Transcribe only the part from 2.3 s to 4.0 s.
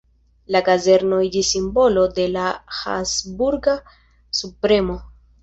la Habsburga